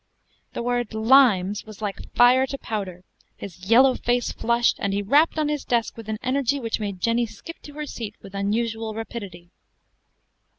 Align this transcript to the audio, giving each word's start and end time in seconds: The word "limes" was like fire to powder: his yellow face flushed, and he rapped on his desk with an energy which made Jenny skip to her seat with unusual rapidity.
The 0.53 0.63
word 0.63 0.95
"limes" 0.95 1.63
was 1.67 1.79
like 1.79 2.11
fire 2.15 2.47
to 2.47 2.57
powder: 2.57 3.03
his 3.35 3.69
yellow 3.69 3.93
face 3.93 4.31
flushed, 4.31 4.77
and 4.79 4.93
he 4.93 5.03
rapped 5.03 5.37
on 5.37 5.47
his 5.47 5.63
desk 5.63 5.95
with 5.95 6.09
an 6.09 6.17
energy 6.23 6.59
which 6.59 6.79
made 6.79 6.99
Jenny 7.01 7.27
skip 7.27 7.59
to 7.61 7.73
her 7.73 7.85
seat 7.85 8.15
with 8.19 8.33
unusual 8.33 8.95
rapidity. 8.95 9.51